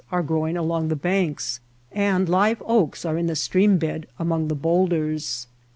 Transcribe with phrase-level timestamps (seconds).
[0.11, 1.59] are growing along the banks,
[1.91, 5.45] and live oaks are in the stream bed among the bowlders.